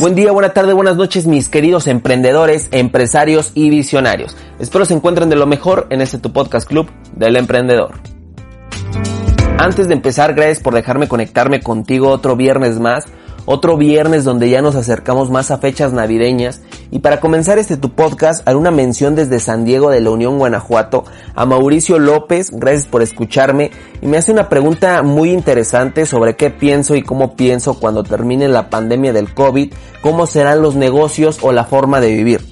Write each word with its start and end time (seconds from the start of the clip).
Buen 0.00 0.14
día, 0.14 0.32
buena 0.32 0.54
tarde, 0.54 0.72
buenas 0.72 0.96
noches 0.96 1.26
mis 1.26 1.50
queridos 1.50 1.86
emprendedores, 1.86 2.70
empresarios 2.72 3.52
y 3.54 3.68
visionarios. 3.68 4.34
Espero 4.58 4.86
se 4.86 4.94
encuentren 4.94 5.28
de 5.28 5.36
lo 5.36 5.46
mejor 5.46 5.88
en 5.90 6.00
este 6.00 6.16
tu 6.16 6.32
podcast 6.32 6.66
club 6.66 6.90
del 7.14 7.36
emprendedor. 7.36 8.00
Antes 9.58 9.88
de 9.88 9.94
empezar, 9.94 10.32
gracias 10.32 10.60
por 10.60 10.72
dejarme 10.72 11.06
conectarme 11.06 11.60
contigo 11.60 12.08
otro 12.08 12.34
viernes 12.34 12.80
más 12.80 13.04
otro 13.52 13.76
viernes 13.76 14.22
donde 14.22 14.48
ya 14.48 14.62
nos 14.62 14.76
acercamos 14.76 15.28
más 15.28 15.50
a 15.50 15.58
fechas 15.58 15.92
navideñas. 15.92 16.60
Y 16.92 17.00
para 17.00 17.18
comenzar 17.18 17.58
este 17.58 17.76
tu 17.76 17.96
podcast 17.96 18.46
haré 18.46 18.56
una 18.56 18.70
mención 18.70 19.16
desde 19.16 19.40
San 19.40 19.64
Diego 19.64 19.90
de 19.90 20.00
la 20.00 20.10
Unión 20.10 20.38
Guanajuato 20.38 21.02
a 21.34 21.46
Mauricio 21.46 21.98
López, 21.98 22.52
gracias 22.52 22.86
por 22.86 23.02
escucharme. 23.02 23.72
Y 24.00 24.06
me 24.06 24.18
hace 24.18 24.30
una 24.30 24.48
pregunta 24.48 25.02
muy 25.02 25.32
interesante 25.32 26.06
sobre 26.06 26.36
qué 26.36 26.50
pienso 26.50 26.94
y 26.94 27.02
cómo 27.02 27.34
pienso 27.34 27.74
cuando 27.74 28.04
termine 28.04 28.46
la 28.46 28.70
pandemia 28.70 29.12
del 29.12 29.34
COVID, 29.34 29.72
cómo 30.00 30.28
serán 30.28 30.62
los 30.62 30.76
negocios 30.76 31.40
o 31.42 31.50
la 31.50 31.64
forma 31.64 32.00
de 32.00 32.12
vivir. 32.12 32.42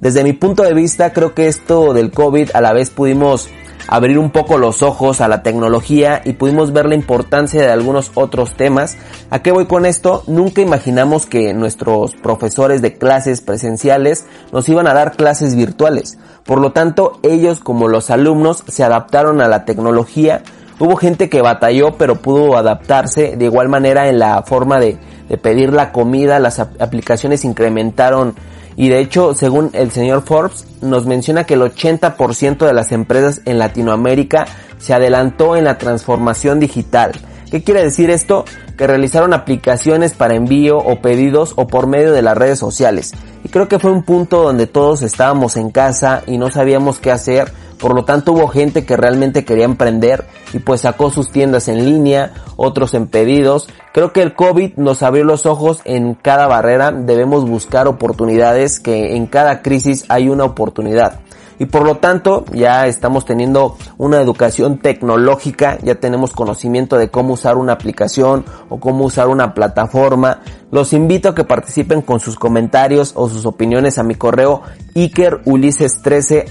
Desde 0.00 0.24
mi 0.24 0.32
punto 0.32 0.64
de 0.64 0.74
vista 0.74 1.12
creo 1.12 1.34
que 1.34 1.46
esto 1.46 1.92
del 1.92 2.10
COVID 2.10 2.50
a 2.54 2.60
la 2.60 2.72
vez 2.72 2.90
pudimos 2.90 3.48
abrir 3.88 4.18
un 4.18 4.30
poco 4.30 4.58
los 4.58 4.82
ojos 4.82 5.22
a 5.22 5.28
la 5.28 5.42
tecnología 5.42 6.20
y 6.24 6.34
pudimos 6.34 6.72
ver 6.72 6.86
la 6.86 6.94
importancia 6.94 7.62
de 7.62 7.70
algunos 7.70 8.12
otros 8.14 8.54
temas. 8.54 8.98
¿A 9.30 9.40
qué 9.40 9.50
voy 9.50 9.66
con 9.66 9.86
esto? 9.86 10.22
Nunca 10.26 10.60
imaginamos 10.60 11.24
que 11.24 11.54
nuestros 11.54 12.14
profesores 12.14 12.82
de 12.82 12.98
clases 12.98 13.40
presenciales 13.40 14.26
nos 14.52 14.68
iban 14.68 14.86
a 14.86 14.94
dar 14.94 15.16
clases 15.16 15.56
virtuales. 15.56 16.18
Por 16.44 16.60
lo 16.60 16.72
tanto, 16.72 17.18
ellos 17.22 17.60
como 17.60 17.88
los 17.88 18.10
alumnos 18.10 18.62
se 18.68 18.84
adaptaron 18.84 19.40
a 19.40 19.48
la 19.48 19.64
tecnología. 19.64 20.42
Hubo 20.78 20.96
gente 20.96 21.30
que 21.30 21.40
batalló 21.40 21.96
pero 21.96 22.16
pudo 22.16 22.58
adaptarse 22.58 23.36
de 23.36 23.44
igual 23.46 23.70
manera 23.70 24.08
en 24.08 24.18
la 24.18 24.42
forma 24.42 24.78
de, 24.78 24.98
de 25.30 25.38
pedir 25.38 25.72
la 25.72 25.92
comida. 25.92 26.38
Las 26.38 26.58
aplicaciones 26.58 27.42
incrementaron 27.46 28.34
y 28.80 28.90
de 28.90 29.00
hecho, 29.00 29.34
según 29.34 29.70
el 29.72 29.90
señor 29.90 30.22
Forbes, 30.22 30.64
nos 30.82 31.04
menciona 31.04 31.42
que 31.42 31.54
el 31.54 31.62
80% 31.62 32.64
de 32.64 32.72
las 32.72 32.92
empresas 32.92 33.40
en 33.44 33.58
Latinoamérica 33.58 34.46
se 34.78 34.94
adelantó 34.94 35.56
en 35.56 35.64
la 35.64 35.78
transformación 35.78 36.60
digital. 36.60 37.10
¿Qué 37.50 37.64
quiere 37.64 37.82
decir 37.82 38.08
esto? 38.08 38.44
Que 38.76 38.86
realizaron 38.86 39.34
aplicaciones 39.34 40.14
para 40.14 40.36
envío 40.36 40.78
o 40.78 41.02
pedidos 41.02 41.54
o 41.56 41.66
por 41.66 41.88
medio 41.88 42.12
de 42.12 42.22
las 42.22 42.38
redes 42.38 42.60
sociales. 42.60 43.14
Y 43.42 43.48
creo 43.48 43.66
que 43.66 43.80
fue 43.80 43.90
un 43.90 44.04
punto 44.04 44.44
donde 44.44 44.68
todos 44.68 45.02
estábamos 45.02 45.56
en 45.56 45.70
casa 45.70 46.22
y 46.28 46.38
no 46.38 46.48
sabíamos 46.48 47.00
qué 47.00 47.10
hacer 47.10 47.50
por 47.78 47.94
lo 47.94 48.04
tanto 48.04 48.32
hubo 48.32 48.48
gente 48.48 48.84
que 48.84 48.96
realmente 48.96 49.44
quería 49.44 49.64
emprender 49.64 50.26
y 50.52 50.58
pues 50.58 50.82
sacó 50.82 51.10
sus 51.10 51.30
tiendas 51.30 51.68
en 51.68 51.84
línea, 51.84 52.32
otros 52.56 52.94
en 52.94 53.06
pedidos. 53.06 53.68
Creo 53.92 54.12
que 54.12 54.22
el 54.22 54.34
COVID 54.34 54.76
nos 54.76 55.02
abrió 55.02 55.24
los 55.24 55.46
ojos 55.46 55.80
en 55.84 56.14
cada 56.14 56.46
barrera. 56.46 56.92
Debemos 56.92 57.48
buscar 57.48 57.88
oportunidades 57.88 58.80
que 58.80 59.16
en 59.16 59.26
cada 59.26 59.62
crisis 59.62 60.04
hay 60.08 60.28
una 60.28 60.44
oportunidad 60.44 61.20
y 61.58 61.66
por 61.66 61.84
lo 61.84 61.96
tanto 61.96 62.44
ya 62.52 62.86
estamos 62.86 63.24
teniendo 63.24 63.76
una 63.96 64.20
educación 64.20 64.78
tecnológica, 64.78 65.78
ya 65.82 65.96
tenemos 65.96 66.32
conocimiento 66.32 66.96
de 66.96 67.10
cómo 67.10 67.34
usar 67.34 67.56
una 67.56 67.72
aplicación 67.72 68.44
o 68.68 68.78
cómo 68.80 69.04
usar 69.04 69.28
una 69.28 69.54
plataforma. 69.54 70.40
Los 70.70 70.92
invito 70.92 71.30
a 71.30 71.34
que 71.34 71.44
participen 71.44 72.02
con 72.02 72.20
sus 72.20 72.36
comentarios 72.36 73.12
o 73.16 73.28
sus 73.28 73.46
opiniones 73.46 73.98
a 73.98 74.02
mi 74.02 74.14
correo 74.14 74.62
ikerulises13 74.94 76.48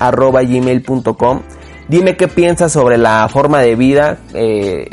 gmail.com. 0.48 1.42
Dime 1.88 2.18
qué 2.18 2.28
piensas 2.28 2.74
sobre 2.74 2.98
la 2.98 3.30
forma 3.30 3.62
de 3.62 3.76
vida, 3.76 4.18
eh, 4.34 4.90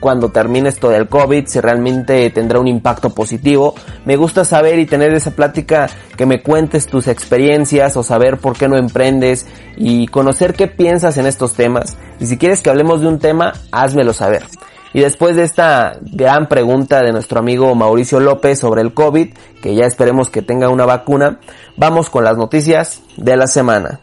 cuando 0.00 0.30
termine 0.30 0.68
esto 0.68 0.88
del 0.88 1.08
COVID, 1.08 1.46
si 1.46 1.60
realmente 1.60 2.28
tendrá 2.30 2.60
un 2.60 2.68
impacto 2.68 3.10
positivo. 3.10 3.74
Me 4.04 4.16
gusta 4.16 4.44
saber 4.44 4.78
y 4.78 4.86
tener 4.86 5.12
esa 5.12 5.30
plática 5.30 5.88
que 6.16 6.26
me 6.26 6.42
cuentes 6.42 6.86
tus 6.86 7.08
experiencias 7.08 7.96
o 7.96 8.02
saber 8.02 8.38
por 8.38 8.56
qué 8.56 8.68
no 8.68 8.76
emprendes 8.76 9.46
y 9.76 10.06
conocer 10.08 10.54
qué 10.54 10.66
piensas 10.66 11.16
en 11.16 11.26
estos 11.26 11.54
temas. 11.54 11.96
Y 12.20 12.26
si 12.26 12.38
quieres 12.38 12.62
que 12.62 12.70
hablemos 12.70 13.00
de 13.00 13.08
un 13.08 13.18
tema, 13.18 13.54
házmelo 13.72 14.12
saber. 14.12 14.44
Y 14.92 15.00
después 15.00 15.36
de 15.36 15.42
esta 15.42 15.98
gran 16.00 16.48
pregunta 16.48 17.02
de 17.02 17.12
nuestro 17.12 17.38
amigo 17.38 17.74
Mauricio 17.74 18.18
López 18.18 18.58
sobre 18.58 18.80
el 18.80 18.94
COVID, 18.94 19.34
que 19.60 19.74
ya 19.74 19.84
esperemos 19.84 20.30
que 20.30 20.40
tenga 20.40 20.70
una 20.70 20.86
vacuna, 20.86 21.38
vamos 21.76 22.08
con 22.08 22.24
las 22.24 22.38
noticias 22.38 23.02
de 23.16 23.36
la 23.36 23.46
semana. 23.46 24.00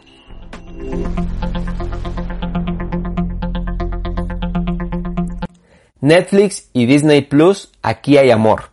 Netflix 6.04 6.68
y 6.74 6.84
Disney 6.84 7.22
Plus, 7.22 7.70
aquí 7.82 8.18
hay 8.18 8.30
amor. 8.30 8.64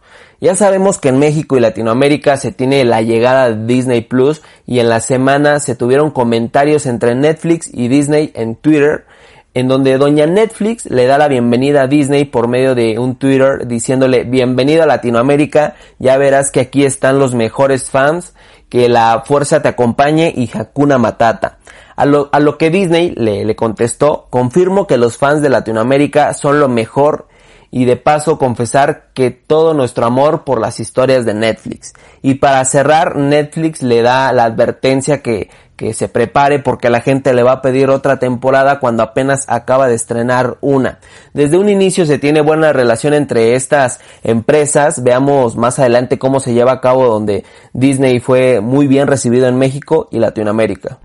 Ya 0.41 0.53
sabemos 0.57 0.99
que 0.99 1.07
en 1.07 1.17
México 1.17 1.55
y 1.55 1.61
Latinoamérica 1.61 2.35
se 2.35 2.51
tiene 2.51 2.83
la 2.83 3.01
llegada 3.01 3.49
de 3.49 3.73
Disney 3.73 4.01
Plus 4.01 4.41
y 4.67 4.79
en 4.79 4.89
la 4.89 4.99
semana 4.99 5.61
se 5.61 5.75
tuvieron 5.75 6.11
comentarios 6.11 6.85
entre 6.85 7.15
Netflix 7.15 7.69
y 7.73 7.87
Disney 7.87 8.33
en 8.35 8.55
Twitter 8.55 9.05
en 9.53 9.69
donde 9.69 9.97
doña 9.97 10.25
Netflix 10.25 10.85
le 10.87 11.05
da 11.05 11.17
la 11.17 11.29
bienvenida 11.29 11.83
a 11.83 11.87
Disney 11.87 12.25
por 12.25 12.49
medio 12.49 12.75
de 12.75 12.99
un 12.99 13.15
Twitter 13.15 13.65
diciéndole 13.65 14.25
bienvenido 14.25 14.83
a 14.83 14.87
Latinoamérica, 14.87 15.75
ya 15.99 16.17
verás 16.17 16.51
que 16.51 16.59
aquí 16.59 16.83
están 16.83 17.17
los 17.17 17.33
mejores 17.33 17.89
fans, 17.89 18.33
que 18.67 18.89
la 18.89 19.23
fuerza 19.25 19.61
te 19.61 19.69
acompañe 19.69 20.33
y 20.35 20.49
Hakuna 20.53 20.97
Matata. 20.97 21.59
A 22.01 22.05
lo, 22.07 22.29
a 22.31 22.39
lo 22.39 22.57
que 22.57 22.71
Disney 22.71 23.13
le, 23.15 23.45
le 23.45 23.55
contestó, 23.55 24.25
confirmo 24.31 24.87
que 24.87 24.97
los 24.97 25.17
fans 25.19 25.43
de 25.43 25.49
Latinoamérica 25.49 26.33
son 26.33 26.59
lo 26.59 26.67
mejor 26.67 27.27
y 27.69 27.85
de 27.85 27.95
paso 27.95 28.39
confesar 28.39 29.09
que 29.13 29.29
todo 29.29 29.75
nuestro 29.75 30.07
amor 30.07 30.43
por 30.43 30.59
las 30.59 30.79
historias 30.79 31.25
de 31.25 31.35
Netflix. 31.35 31.93
Y 32.23 32.35
para 32.35 32.65
cerrar, 32.65 33.17
Netflix 33.17 33.83
le 33.83 34.01
da 34.01 34.33
la 34.33 34.45
advertencia 34.45 35.21
que, 35.21 35.51
que 35.75 35.93
se 35.93 36.09
prepare 36.09 36.57
porque 36.57 36.89
la 36.89 37.01
gente 37.01 37.35
le 37.35 37.43
va 37.43 37.51
a 37.51 37.61
pedir 37.61 37.91
otra 37.91 38.17
temporada 38.17 38.79
cuando 38.79 39.03
apenas 39.03 39.45
acaba 39.47 39.87
de 39.87 39.93
estrenar 39.93 40.57
una. 40.59 40.97
Desde 41.35 41.59
un 41.59 41.69
inicio 41.69 42.07
se 42.07 42.17
tiene 42.17 42.41
buena 42.41 42.73
relación 42.73 43.13
entre 43.13 43.53
estas 43.53 43.99
empresas. 44.23 45.03
Veamos 45.03 45.55
más 45.55 45.77
adelante 45.77 46.17
cómo 46.17 46.39
se 46.39 46.55
lleva 46.55 46.71
a 46.71 46.81
cabo 46.81 47.05
donde 47.05 47.45
Disney 47.73 48.19
fue 48.19 48.59
muy 48.59 48.87
bien 48.87 49.05
recibido 49.05 49.47
en 49.47 49.59
México 49.59 50.07
y 50.09 50.17
Latinoamérica. 50.17 50.97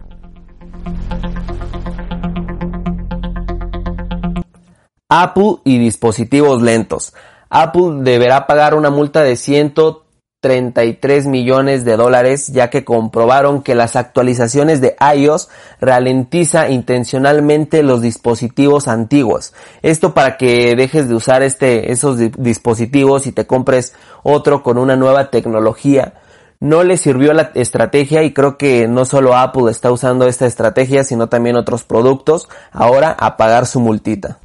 Apple 5.09 5.59
y 5.65 5.79
dispositivos 5.79 6.63
lentos. 6.63 7.15
Apple 7.49 7.99
deberá 8.01 8.49
pagar 8.49 8.75
una 8.75 8.91
multa 8.91 9.23
de 9.23 9.37
133 9.37 11.27
millones 11.27 11.85
de 11.85 11.97
dólares 11.97 12.49
ya 12.49 12.71
que 12.71 12.85
comprobaron 12.85 13.63
que 13.63 13.77
las 13.77 13.95
actualizaciones 13.95 14.81
de 14.81 14.97
iOS 15.17 15.49
ralentiza 15.81 16.71
intencionalmente 16.71 17.85
los 17.85 18.03
dispositivos 18.03 18.89
antiguos. 18.89 19.55
Esto 19.83 20.13
para 20.13 20.37
que 20.37 20.75
dejes 20.75 21.09
de 21.09 21.15
usar 21.15 21.45
este, 21.45 21.93
esos 21.93 22.19
dispositivos 22.19 23.29
y 23.29 23.33
te 23.33 23.47
compres 23.47 23.95
otro 24.25 24.65
con 24.65 24.77
una 24.77 24.97
nueva 24.97 25.31
tecnología 25.31 26.15
no 26.59 26.85
le 26.85 26.97
sirvió 26.97 27.33
la 27.35 27.53
estrategia 27.55 28.23
y 28.23 28.33
creo 28.33 28.57
que 28.57 28.89
no 28.89 29.05
solo 29.05 29.37
Apple 29.37 29.71
está 29.71 29.93
usando 29.93 30.27
esta 30.27 30.47
estrategia, 30.47 31.05
sino 31.05 31.29
también 31.29 31.55
otros 31.55 31.85
productos, 31.85 32.49
ahora 32.73 33.11
a 33.13 33.37
pagar 33.37 33.67
su 33.67 33.79
multita. 33.79 34.39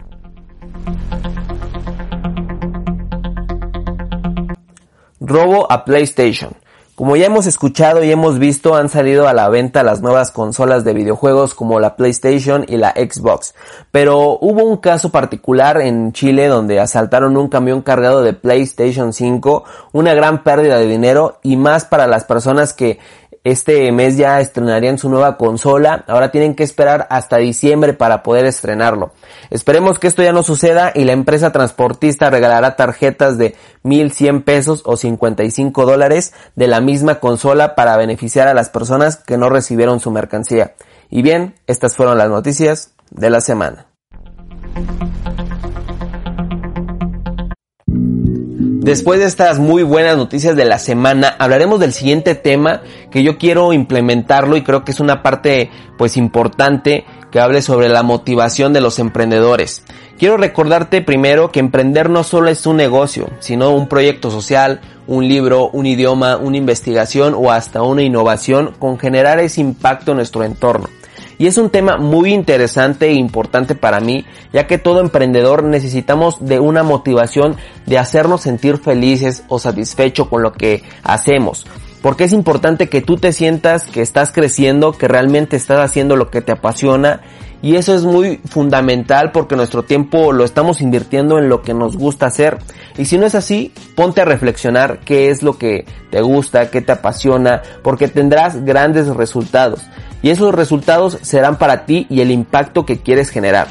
Robo 5.20 5.72
a 5.72 5.86
PlayStation. 5.86 6.56
Como 7.02 7.16
ya 7.16 7.26
hemos 7.26 7.48
escuchado 7.48 8.04
y 8.04 8.12
hemos 8.12 8.38
visto, 8.38 8.76
han 8.76 8.90
salido 8.90 9.28
a 9.28 9.34
la 9.34 9.50
venta 9.50 9.82
las 9.82 10.02
nuevas 10.02 10.30
consolas 10.30 10.84
de 10.84 10.94
videojuegos 10.94 11.56
como 11.56 11.80
la 11.80 11.96
PlayStation 11.96 12.64
y 12.68 12.78
la 12.78 12.92
Xbox. 12.92 13.56
Pero 13.92 14.38
hubo 14.40 14.64
un 14.64 14.78
caso 14.78 15.10
particular 15.10 15.82
en 15.82 16.12
Chile 16.12 16.48
donde 16.48 16.80
asaltaron 16.80 17.38
un 17.38 17.48
camión 17.48 17.82
cargado 17.82 18.22
de 18.22 18.34
PlayStation 18.34 19.14
5, 19.14 19.64
una 19.94 20.14
gran 20.14 20.44
pérdida 20.44 20.78
de 20.78 20.88
dinero 20.88 21.40
y 21.42 21.56
más 21.56 21.86
para 21.86 22.06
las 22.06 22.26
personas 22.26 22.74
que 22.74 23.00
este 23.44 23.92
mes 23.92 24.18
ya 24.18 24.40
estrenarían 24.40 24.98
su 24.98 25.10
nueva 25.10 25.38
consola. 25.38 26.04
Ahora 26.08 26.32
tienen 26.32 26.56
que 26.56 26.64
esperar 26.64 27.08
hasta 27.10 27.38
diciembre 27.38 27.94
para 27.94 28.22
poder 28.22 28.46
estrenarlo. 28.46 29.14
Esperemos 29.50 29.98
que 29.98 30.08
esto 30.08 30.22
ya 30.22 30.32
no 30.32 30.44
suceda 30.44 30.92
y 30.94 31.06
la 31.06 31.14
empresa 31.14 31.52
transportista 31.52 32.30
regalará 32.30 32.76
tarjetas 32.76 33.38
de 33.38 33.56
1100 33.84 34.44
pesos 34.44 34.84
o 34.86 34.96
55 34.96 35.86
dólares 35.86 36.34
de 36.56 36.68
la 36.68 36.82
misma 36.82 37.20
consola 37.20 37.76
para 37.76 37.98
beneficiar 37.98 38.48
a 38.48 38.54
las 38.54 38.70
personas 38.70 39.18
que 39.18 39.38
no 39.38 39.50
recibieron 39.50 40.00
su 40.00 40.12
mercancía. 40.12 40.76
Y 41.10 41.24
bien, 41.24 41.56
estas 41.68 41.96
fueron 41.96 42.18
las 42.18 42.30
noticias 42.30 42.94
de 43.10 43.30
la 43.30 43.42
semana. 43.42 43.88
Después 48.82 49.20
de 49.20 49.28
estas 49.28 49.60
muy 49.60 49.84
buenas 49.84 50.18
noticias 50.18 50.56
de 50.56 50.66
la 50.66 50.80
semana, 50.80 51.36
hablaremos 51.38 51.80
del 51.80 51.94
siguiente 51.94 52.34
tema 52.34 52.82
que 53.12 53.22
yo 53.22 53.38
quiero 53.38 53.74
implementarlo 53.74 54.58
y 54.58 54.64
creo 54.64 54.84
que 54.84 54.90
es 54.90 55.00
una 55.00 55.22
parte 55.22 55.70
pues 56.00 56.18
importante 56.18 57.06
que 57.30 57.40
hable 57.40 57.62
sobre 57.62 57.90
la 57.90 58.02
motivación 58.02 58.74
de 58.74 58.82
los 58.82 58.98
emprendedores. 58.98 59.84
Quiero 60.18 60.36
recordarte 60.36 61.04
primero 61.04 61.52
que 61.52 61.60
emprender 61.60 62.10
no 62.10 62.24
solo 62.24 62.50
es 62.50 62.66
un 62.66 62.78
negocio, 62.78 63.30
sino 63.38 63.70
un 63.70 63.88
proyecto 63.88 64.32
social, 64.32 64.82
un 65.06 65.28
libro, 65.28 65.70
un 65.70 65.86
idioma, 65.86 66.38
una 66.38 66.58
investigación 66.58 67.36
o 67.38 67.52
hasta 67.52 67.84
una 67.84 68.02
innovación 68.02 68.74
con 68.80 68.98
generar 68.98 69.40
ese 69.40 69.62
impacto 69.62 70.14
en 70.14 70.18
nuestro 70.18 70.44
entorno. 70.44 70.88
Y 71.42 71.48
es 71.48 71.58
un 71.58 71.72
tema 71.72 71.98
muy 71.98 72.36
interesante 72.36 73.08
e 73.08 73.14
importante 73.14 73.74
para 73.74 74.00
mí, 74.00 74.28
ya 74.54 74.68
que 74.68 74.78
todo 74.78 75.00
emprendedor 75.00 75.64
necesitamos 75.64 76.46
de 76.46 76.60
una 76.60 76.84
motivación 76.84 77.58
de 77.88 77.98
hacernos 77.98 78.42
sentir 78.42 78.78
felices 78.78 79.44
o 79.48 79.58
satisfechos 79.58 80.28
con 80.28 80.44
lo 80.44 80.54
que 80.54 80.84
hacemos. 81.02 81.66
Porque 82.04 82.26
es 82.26 82.34
importante 82.34 82.90
que 82.90 83.02
tú 83.02 83.18
te 83.18 83.34
sientas 83.34 83.86
que 83.86 84.04
estás 84.04 84.32
creciendo, 84.32 84.92
que 84.92 85.08
realmente 85.08 85.56
estás 85.56 85.80
haciendo 85.80 86.16
lo 86.16 86.30
que 86.30 86.42
te 86.42 86.52
apasiona 86.52 87.22
y 87.62 87.76
eso 87.76 87.94
es 87.94 88.04
muy 88.04 88.38
fundamental 88.46 89.32
porque 89.32 89.56
nuestro 89.56 89.84
tiempo 89.84 90.32
lo 90.32 90.44
estamos 90.44 90.82
invirtiendo 90.82 91.38
en 91.38 91.48
lo 91.48 91.62
que 91.62 91.74
nos 91.74 91.96
gusta 91.96 92.26
hacer. 92.26 92.58
Y 92.98 93.06
si 93.06 93.18
no 93.18 93.26
es 93.26 93.36
así, 93.36 93.72
ponte 93.96 94.22
a 94.22 94.26
reflexionar 94.26 95.00
qué 95.06 95.30
es 95.30 95.44
lo 95.44 95.58
que 95.58 95.86
te 96.10 96.22
gusta, 96.22 96.72
qué 96.72 96.82
te 96.82 96.92
apasiona, 96.92 97.62
porque 97.84 98.08
tendrás 98.08 98.66
grandes 98.66 99.08
resultados. 99.08 99.82
Y 100.24 100.30
esos 100.32 100.54
resultados 100.54 101.20
serán 101.22 101.58
para 101.58 101.86
ti 101.86 102.08
y 102.10 102.22
el 102.22 102.32
impacto 102.32 102.86
que 102.86 102.98
quieres 102.98 103.30
generar. 103.30 103.68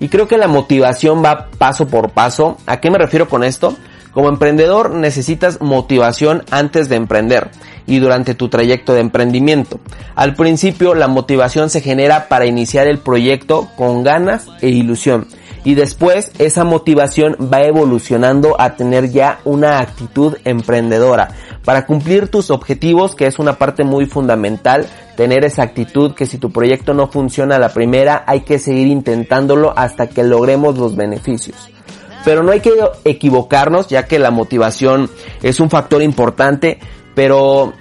Y 0.00 0.08
creo 0.08 0.28
que 0.28 0.38
la 0.38 0.48
motivación 0.48 1.24
va 1.24 1.48
paso 1.58 1.86
por 1.86 2.10
paso. 2.10 2.56
¿A 2.66 2.80
qué 2.80 2.90
me 2.90 2.98
refiero 2.98 3.28
con 3.28 3.44
esto? 3.44 3.76
Como 4.18 4.30
emprendedor 4.30 4.94
necesitas 4.94 5.60
motivación 5.60 6.42
antes 6.50 6.88
de 6.88 6.96
emprender 6.96 7.52
y 7.86 8.00
durante 8.00 8.34
tu 8.34 8.48
trayecto 8.48 8.92
de 8.92 9.00
emprendimiento. 9.00 9.78
Al 10.16 10.34
principio 10.34 10.96
la 10.96 11.06
motivación 11.06 11.70
se 11.70 11.82
genera 11.82 12.26
para 12.26 12.44
iniciar 12.44 12.88
el 12.88 12.98
proyecto 12.98 13.68
con 13.76 14.02
ganas 14.02 14.48
e 14.60 14.70
ilusión. 14.70 15.28
Y 15.62 15.76
después 15.76 16.32
esa 16.40 16.64
motivación 16.64 17.36
va 17.40 17.60
evolucionando 17.60 18.60
a 18.60 18.74
tener 18.74 19.08
ya 19.12 19.38
una 19.44 19.78
actitud 19.78 20.36
emprendedora. 20.44 21.28
Para 21.64 21.86
cumplir 21.86 22.26
tus 22.26 22.50
objetivos 22.50 23.14
que 23.14 23.28
es 23.28 23.38
una 23.38 23.52
parte 23.52 23.84
muy 23.84 24.06
fundamental 24.06 24.88
tener 25.16 25.44
esa 25.44 25.62
actitud 25.62 26.14
que 26.14 26.26
si 26.26 26.38
tu 26.38 26.50
proyecto 26.50 26.92
no 26.92 27.06
funciona 27.06 27.54
a 27.54 27.60
la 27.60 27.68
primera 27.68 28.24
hay 28.26 28.40
que 28.40 28.58
seguir 28.58 28.88
intentándolo 28.88 29.72
hasta 29.76 30.08
que 30.08 30.24
logremos 30.24 30.76
los 30.76 30.96
beneficios 30.96 31.70
pero 32.28 32.42
no 32.42 32.52
hay 32.52 32.60
que 32.60 32.74
equivocarnos 33.06 33.88
ya 33.88 34.04
que 34.04 34.18
la 34.18 34.30
motivación 34.30 35.08
es 35.42 35.60
un 35.60 35.70
factor 35.70 36.02
importante, 36.02 36.78
pero 37.14 37.72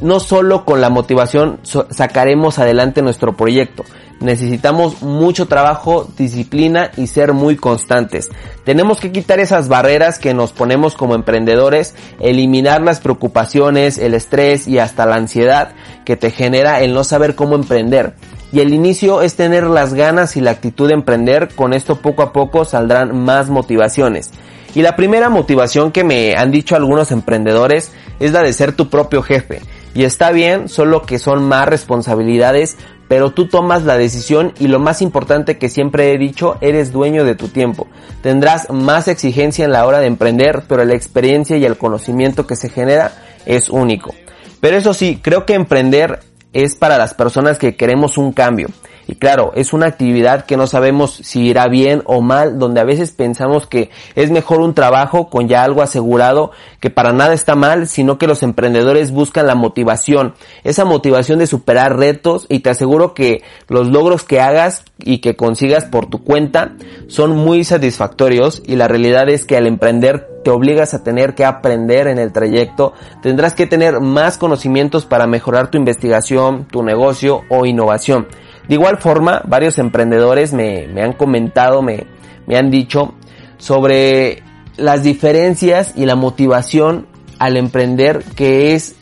no 0.00 0.18
solo 0.18 0.64
con 0.64 0.80
la 0.80 0.90
motivación 0.90 1.60
sacaremos 1.90 2.58
adelante 2.58 3.00
nuestro 3.00 3.36
proyecto. 3.36 3.84
Necesitamos 4.18 5.02
mucho 5.02 5.46
trabajo, 5.46 6.10
disciplina 6.18 6.90
y 6.96 7.06
ser 7.06 7.32
muy 7.32 7.54
constantes. 7.54 8.28
Tenemos 8.64 8.98
que 8.98 9.12
quitar 9.12 9.38
esas 9.38 9.68
barreras 9.68 10.18
que 10.18 10.34
nos 10.34 10.50
ponemos 10.50 10.96
como 10.96 11.14
emprendedores, 11.14 11.94
eliminar 12.18 12.82
las 12.82 12.98
preocupaciones, 12.98 13.98
el 13.98 14.14
estrés 14.14 14.66
y 14.66 14.80
hasta 14.80 15.06
la 15.06 15.14
ansiedad 15.14 15.76
que 16.04 16.16
te 16.16 16.32
genera 16.32 16.80
el 16.80 16.92
no 16.92 17.04
saber 17.04 17.36
cómo 17.36 17.54
emprender 17.54 18.16
y 18.52 18.60
el 18.60 18.74
inicio 18.74 19.22
es 19.22 19.34
tener 19.34 19.64
las 19.64 19.94
ganas 19.94 20.36
y 20.36 20.40
la 20.40 20.50
actitud 20.50 20.88
de 20.88 20.94
emprender, 20.94 21.48
con 21.54 21.72
esto 21.72 21.96
poco 21.96 22.22
a 22.22 22.32
poco 22.32 22.64
saldrán 22.64 23.24
más 23.24 23.48
motivaciones. 23.48 24.30
Y 24.74 24.82
la 24.82 24.94
primera 24.94 25.28
motivación 25.30 25.90
que 25.90 26.04
me 26.04 26.34
han 26.34 26.50
dicho 26.50 26.76
algunos 26.76 27.10
emprendedores 27.12 27.92
es 28.20 28.32
la 28.32 28.42
de 28.42 28.52
ser 28.52 28.72
tu 28.72 28.88
propio 28.88 29.22
jefe. 29.22 29.60
Y 29.94 30.04
está 30.04 30.32
bien, 30.32 30.68
solo 30.68 31.02
que 31.02 31.18
son 31.18 31.44
más 31.44 31.66
responsabilidades, 31.68 32.76
pero 33.08 33.32
tú 33.32 33.48
tomas 33.48 33.84
la 33.84 33.98
decisión 33.98 34.54
y 34.58 34.68
lo 34.68 34.78
más 34.78 35.02
importante 35.02 35.58
que 35.58 35.68
siempre 35.68 36.12
he 36.12 36.18
dicho, 36.18 36.56
eres 36.62 36.92
dueño 36.92 37.24
de 37.24 37.34
tu 37.34 37.48
tiempo. 37.48 37.86
Tendrás 38.22 38.70
más 38.70 39.08
exigencia 39.08 39.66
en 39.66 39.72
la 39.72 39.86
hora 39.86 40.00
de 40.00 40.06
emprender, 40.06 40.62
pero 40.66 40.84
la 40.84 40.94
experiencia 40.94 41.56
y 41.58 41.64
el 41.66 41.76
conocimiento 41.76 42.46
que 42.46 42.56
se 42.56 42.70
genera 42.70 43.12
es 43.44 43.68
único. 43.68 44.14
Pero 44.60 44.76
eso 44.76 44.94
sí, 44.94 45.20
creo 45.20 45.44
que 45.44 45.54
emprender 45.54 46.20
es 46.52 46.76
para 46.76 46.98
las 46.98 47.14
personas 47.14 47.58
que 47.58 47.76
queremos 47.76 48.18
un 48.18 48.32
cambio. 48.32 48.68
Y 49.06 49.16
claro, 49.16 49.52
es 49.54 49.72
una 49.72 49.86
actividad 49.86 50.44
que 50.44 50.56
no 50.56 50.66
sabemos 50.66 51.12
si 51.12 51.42
irá 51.42 51.68
bien 51.68 52.02
o 52.04 52.20
mal, 52.20 52.58
donde 52.58 52.80
a 52.80 52.84
veces 52.84 53.12
pensamos 53.12 53.66
que 53.66 53.90
es 54.14 54.30
mejor 54.30 54.60
un 54.60 54.74
trabajo 54.74 55.28
con 55.28 55.48
ya 55.48 55.64
algo 55.64 55.82
asegurado, 55.82 56.52
que 56.80 56.90
para 56.90 57.12
nada 57.12 57.34
está 57.34 57.54
mal, 57.54 57.88
sino 57.88 58.18
que 58.18 58.26
los 58.26 58.42
emprendedores 58.42 59.10
buscan 59.10 59.46
la 59.46 59.54
motivación, 59.54 60.34
esa 60.64 60.84
motivación 60.84 61.38
de 61.38 61.46
superar 61.46 61.96
retos 61.96 62.46
y 62.48 62.60
te 62.60 62.70
aseguro 62.70 63.14
que 63.14 63.42
los 63.68 63.88
logros 63.88 64.24
que 64.24 64.40
hagas 64.40 64.84
y 64.98 65.18
que 65.18 65.36
consigas 65.36 65.84
por 65.84 66.08
tu 66.08 66.22
cuenta 66.22 66.72
son 67.08 67.36
muy 67.36 67.64
satisfactorios 67.64 68.62
y 68.66 68.76
la 68.76 68.88
realidad 68.88 69.28
es 69.28 69.44
que 69.44 69.56
al 69.56 69.66
emprender 69.66 70.28
te 70.42 70.50
obligas 70.50 70.94
a 70.94 71.02
tener 71.02 71.34
que 71.34 71.44
aprender 71.44 72.06
en 72.06 72.18
el 72.18 72.32
trayecto, 72.32 72.92
tendrás 73.22 73.54
que 73.54 73.66
tener 73.66 74.00
más 74.00 74.38
conocimientos 74.38 75.06
para 75.06 75.26
mejorar 75.26 75.70
tu 75.70 75.78
investigación, 75.78 76.66
tu 76.70 76.82
negocio 76.82 77.42
o 77.48 77.66
innovación. 77.66 78.26
De 78.68 78.74
igual 78.74 78.98
forma, 78.98 79.42
varios 79.46 79.78
emprendedores 79.78 80.52
me, 80.52 80.88
han 81.02 81.12
comentado, 81.12 81.82
me, 81.82 82.06
me 82.46 82.56
han 82.56 82.70
dicho 82.70 83.14
sobre 83.58 84.42
las 84.76 85.02
diferencias 85.02 85.92
y 85.96 86.06
la 86.06 86.16
motivación 86.16 87.06
al 87.38 87.56
emprender 87.56 88.24
que 88.36 88.74
es 88.74 88.94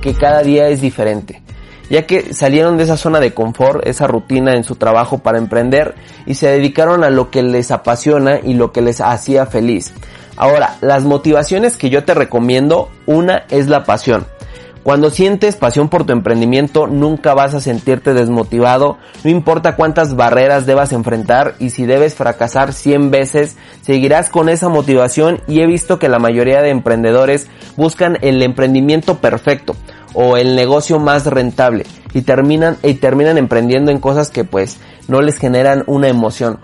que 0.00 0.14
cada 0.14 0.42
día 0.42 0.68
es 0.68 0.80
diferente 0.80 1.42
ya 1.90 2.06
que 2.06 2.34
salieron 2.34 2.76
de 2.76 2.84
esa 2.84 2.96
zona 2.96 3.20
de 3.20 3.32
confort, 3.32 3.86
esa 3.86 4.06
rutina 4.06 4.52
en 4.52 4.64
su 4.64 4.76
trabajo 4.76 5.18
para 5.18 5.38
emprender 5.38 5.94
y 6.26 6.34
se 6.34 6.48
dedicaron 6.48 7.04
a 7.04 7.10
lo 7.10 7.30
que 7.30 7.42
les 7.42 7.70
apasiona 7.70 8.40
y 8.40 8.54
lo 8.54 8.72
que 8.72 8.82
les 8.82 9.00
hacía 9.00 9.46
feliz. 9.46 9.94
Ahora, 10.36 10.76
las 10.80 11.04
motivaciones 11.04 11.76
que 11.76 11.90
yo 11.90 12.04
te 12.04 12.14
recomiendo, 12.14 12.90
una 13.06 13.44
es 13.50 13.68
la 13.68 13.84
pasión. 13.84 14.26
Cuando 14.82 15.10
sientes 15.10 15.56
pasión 15.56 15.88
por 15.88 16.04
tu 16.04 16.12
emprendimiento, 16.12 16.86
nunca 16.86 17.34
vas 17.34 17.52
a 17.54 17.60
sentirte 17.60 18.14
desmotivado, 18.14 18.96
no 19.22 19.30
importa 19.30 19.76
cuántas 19.76 20.16
barreras 20.16 20.66
debas 20.66 20.92
enfrentar 20.92 21.54
y 21.58 21.70
si 21.70 21.84
debes 21.84 22.14
fracasar 22.14 22.72
100 22.72 23.10
veces, 23.10 23.56
seguirás 23.82 24.30
con 24.30 24.48
esa 24.48 24.68
motivación 24.68 25.40
y 25.46 25.60
he 25.60 25.66
visto 25.66 25.98
que 25.98 26.08
la 26.08 26.18
mayoría 26.18 26.62
de 26.62 26.70
emprendedores 26.70 27.48
buscan 27.76 28.18
el 28.22 28.42
emprendimiento 28.42 29.18
perfecto 29.18 29.76
o 30.14 30.36
el 30.36 30.56
negocio 30.56 30.98
más 30.98 31.26
rentable 31.26 31.84
y 32.14 32.22
terminan 32.22 32.78
y 32.82 32.94
terminan 32.94 33.36
emprendiendo 33.36 33.90
en 33.90 33.98
cosas 33.98 34.30
que 34.30 34.44
pues 34.44 34.78
no 35.06 35.20
les 35.20 35.38
generan 35.38 35.84
una 35.86 36.08
emoción. 36.08 36.58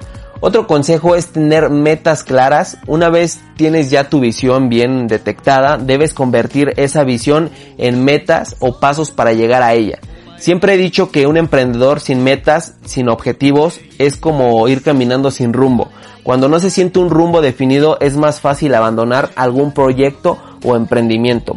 Otro 0.46 0.66
consejo 0.66 1.16
es 1.16 1.28
tener 1.28 1.70
metas 1.70 2.22
claras. 2.22 2.76
Una 2.86 3.08
vez 3.08 3.40
tienes 3.56 3.90
ya 3.90 4.10
tu 4.10 4.20
visión 4.20 4.68
bien 4.68 5.06
detectada, 5.06 5.78
debes 5.78 6.12
convertir 6.12 6.74
esa 6.76 7.02
visión 7.02 7.48
en 7.78 8.04
metas 8.04 8.54
o 8.58 8.78
pasos 8.78 9.10
para 9.10 9.32
llegar 9.32 9.62
a 9.62 9.72
ella. 9.72 10.00
Siempre 10.36 10.74
he 10.74 10.76
dicho 10.76 11.10
que 11.10 11.26
un 11.26 11.38
emprendedor 11.38 11.98
sin 11.98 12.22
metas, 12.22 12.74
sin 12.84 13.08
objetivos, 13.08 13.80
es 13.96 14.18
como 14.18 14.68
ir 14.68 14.82
caminando 14.82 15.30
sin 15.30 15.54
rumbo. 15.54 15.88
Cuando 16.22 16.50
no 16.50 16.60
se 16.60 16.68
siente 16.68 16.98
un 16.98 17.08
rumbo 17.08 17.40
definido 17.40 17.96
es 18.00 18.18
más 18.18 18.42
fácil 18.42 18.74
abandonar 18.74 19.30
algún 19.36 19.72
proyecto 19.72 20.36
o 20.62 20.76
emprendimiento. 20.76 21.54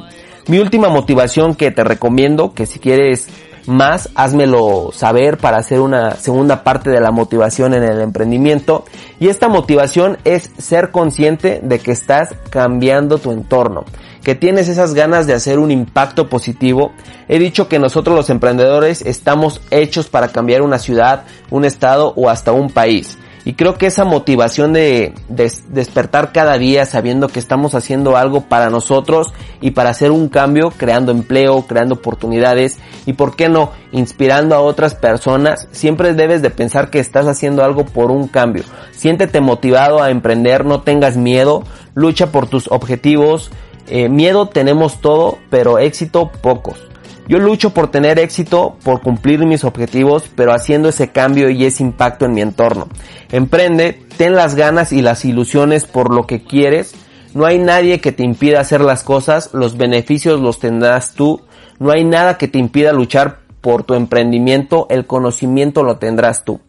Mi 0.48 0.60
última 0.60 0.88
motivación 0.88 1.56
que 1.56 1.72
te 1.72 1.84
recomiendo, 1.84 2.54
que 2.54 2.66
si 2.66 2.80
quieres 2.80 3.28
más, 3.68 4.10
házmelo 4.16 4.92
saber 4.94 5.38
para 5.38 5.58
hacer 5.58 5.80
una 5.80 6.12
segunda 6.16 6.64
parte 6.64 6.90
de 6.90 7.00
la 7.00 7.12
motivación 7.12 7.74
en 7.74 7.84
el 7.84 8.02
emprendimiento. 8.02 8.86
Y 9.20 9.28
esta 9.28 9.48
motivación 9.48 10.18
es 10.24 10.50
ser 10.58 10.92
consciente 10.92 11.60
de 11.62 11.80
que 11.80 11.92
estás 11.92 12.34
cambiando 12.50 13.18
tu 13.18 13.32
entorno, 13.32 13.84
que 14.24 14.36
tienes 14.36 14.70
esas 14.70 14.94
ganas 14.94 15.28
de 15.28 15.34
hacer 15.34 15.60
un 15.60 15.72
impacto 15.72 16.30
positivo. 16.30 16.94
He 17.28 17.40
dicho 17.40 17.68
que 17.68 17.80
nosotros 17.80 18.16
los 18.16 18.30
emprendedores 18.30 19.02
estamos 19.02 19.62
hechos 19.70 20.08
para 20.08 20.30
cambiar 20.30 20.62
una 20.62 20.80
ciudad, 20.80 21.24
un 21.50 21.66
estado 21.66 22.14
o 22.16 22.30
hasta 22.30 22.52
un 22.52 22.70
país. 22.70 23.18
Y 23.48 23.54
creo 23.54 23.76
que 23.76 23.86
esa 23.86 24.04
motivación 24.04 24.74
de, 24.74 25.14
despertar 25.30 26.34
cada 26.34 26.58
día 26.58 26.86
sabiendo 26.86 27.30
que 27.30 27.40
estamos 27.40 27.76
haciendo 27.76 28.18
algo 28.18 28.42
para 28.42 28.70
nosotros 28.70 29.34
y 29.62 29.72
para 29.72 29.90
hacer 29.90 30.12
un 30.12 30.28
cambio, 30.28 30.74
creando 30.76 31.14
empleo, 31.14 31.62
creando 31.66 31.96
oportunidades 31.96 32.78
y 33.06 33.14
por 33.14 33.38
qué 33.38 33.48
no, 33.48 33.72
inspirando 33.94 34.54
a 34.54 34.60
otras 34.60 34.96
personas, 34.96 35.70
siempre 35.72 36.14
debes 36.14 36.42
de 36.42 36.50
pensar 36.50 36.90
que 36.90 37.00
estás 37.00 37.26
haciendo 37.26 37.64
algo 37.64 37.86
por 37.86 38.12
un 38.12 38.28
cambio. 38.28 38.66
Siéntete 38.92 39.40
motivado 39.40 40.04
a 40.04 40.10
emprender, 40.10 40.66
no 40.66 40.82
tengas 40.82 41.16
miedo, 41.16 41.64
lucha 41.94 42.34
por 42.34 42.48
tus 42.48 42.70
objetivos. 42.70 43.50
Eh, 43.88 44.10
miedo 44.10 44.50
tenemos 44.50 45.00
todo, 45.00 45.38
pero 45.50 45.80
éxito 45.80 46.34
pocos. 46.42 46.86
Yo 47.28 47.40
lucho 47.40 47.72
por 47.72 47.92
tener 47.92 48.20
éxito, 48.20 48.78
por 48.84 49.02
cumplir 49.02 49.46
mis 49.46 49.66
objetivos, 49.66 50.30
pero 50.36 50.54
haciendo 50.54 50.90
ese 50.90 51.10
cambio 51.10 51.50
y 51.50 51.66
ese 51.66 51.84
impacto 51.84 52.26
en 52.26 52.34
mi 52.34 52.42
entorno. 52.42 52.88
Emprende, 53.32 54.02
ten 54.16 54.34
las 54.34 54.56
ganas 54.56 54.94
y 54.94 55.02
las 55.02 55.26
ilusiones 55.26 55.84
por 55.84 56.14
lo 56.14 56.26
que 56.26 56.44
quieres. 56.44 56.96
No 57.34 57.46
hay 57.46 57.60
nadie 57.60 58.00
que 58.00 58.14
te 58.14 58.24
impida 58.24 58.62
hacer 58.62 58.82
las 58.82 59.04
cosas, 59.04 59.50
los 59.54 59.78
beneficios 59.78 60.40
los 60.40 60.60
tendrás 60.60 61.14
tú. 61.14 61.42
No 61.80 61.92
hay 61.92 62.06
nada 62.06 62.38
que 62.38 62.48
te 62.48 62.60
impida 62.60 62.94
luchar 62.94 63.40
por 63.60 63.84
tu 63.84 63.94
emprendimiento, 63.94 64.88
el 64.90 65.06
conocimiento 65.06 65.84
lo 65.84 65.98
tendrás 65.98 66.46
tú. 66.46 66.62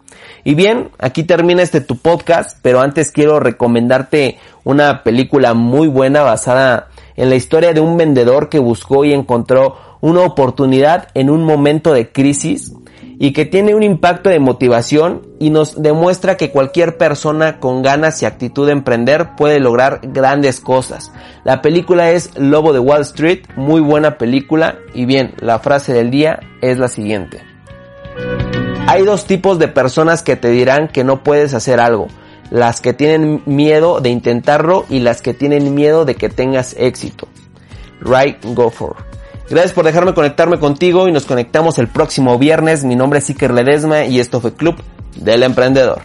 Y 0.43 0.55
bien, 0.55 0.91
aquí 0.99 1.23
termina 1.23 1.62
este 1.62 1.81
tu 1.81 1.99
podcast, 1.99 2.59
pero 2.62 2.81
antes 2.81 3.12
quiero 3.12 3.38
recomendarte 3.38 4.38
una 4.65 5.05
película 5.05 5.55
muy 5.55 5.87
buena 5.87 6.23
basada 6.23 6.88
en 7.19 7.31
la 7.31 7.37
historia 7.37 7.75
de 7.75 7.81
un 7.81 7.97
vendedor 7.97 8.49
que 8.49 8.61
buscó 8.61 9.05
y 9.05 9.13
encontró 9.13 9.77
una 10.01 10.21
oportunidad 10.21 11.09
en 11.15 11.31
un 11.31 11.45
momento 11.45 11.93
de 11.93 12.13
crisis 12.13 12.73
y 13.19 13.33
que 13.33 13.45
tiene 13.45 13.75
un 13.75 13.83
impacto 13.83 14.31
de 14.31 14.39
motivación 14.39 15.27
y 15.41 15.51
nos 15.51 15.83
demuestra 15.83 16.37
que 16.37 16.53
cualquier 16.53 16.97
persona 16.97 17.59
con 17.59 17.83
ganas 17.83 18.23
y 18.23 18.27
actitud 18.27 18.67
de 18.67 18.73
emprender 18.73 19.31
puede 19.37 19.59
lograr 19.59 20.01
grandes 20.05 20.61
cosas. 20.61 21.11
La 21.43 21.61
película 21.61 22.13
es 22.13 22.31
Lobo 22.39 22.73
de 22.73 22.79
Wall 22.79 23.03
Street, 23.03 23.41
muy 23.57 23.81
buena 23.81 24.17
película 24.17 24.77
y 24.95 25.05
bien, 25.05 25.35
la 25.41 25.59
frase 25.59 25.93
del 25.93 26.13
día 26.13 26.39
es 26.63 26.79
la 26.79 26.87
siguiente. 26.87 27.43
Hay 28.87 29.03
dos 29.03 29.25
tipos 29.25 29.59
de 29.59 29.67
personas 29.67 30.23
que 30.23 30.37
te 30.37 30.51
dirán 30.51 30.87
que 30.87 31.03
no 31.03 31.25
puedes 31.25 31.53
hacer 31.53 31.81
algo. 31.81 32.07
Las 32.50 32.81
que 32.81 32.93
tienen 32.93 33.43
miedo 33.47 34.00
de 34.00 34.09
intentarlo 34.09 34.87
y 34.88 35.00
las 35.00 35.23
que 35.23 35.35
tienen 35.35 35.75
miedo 35.75 36.05
de 36.05 36.14
que 36.14 36.28
tengas 36.28 36.75
éxito. 36.78 37.28
Right 38.00 38.38
for. 38.73 38.97
Gracias 39.50 39.73
por 39.73 39.85
dejarme 39.85 40.14
conectarme 40.14 40.59
contigo 40.59 41.09
y 41.09 41.12
nos 41.12 41.25
conectamos 41.25 41.78
el 41.78 41.88
próximo 41.88 42.38
viernes. 42.38 42.85
Mi 42.85 42.97
nombre 42.97 43.19
es 43.19 43.28
Iker 43.28 43.52
Ledesma 43.52 44.05
y 44.05 44.21
esto 44.21 44.40
fue 44.40 44.55
Club 44.55 44.76
del 45.17 45.43
Emprendedor. 45.43 46.02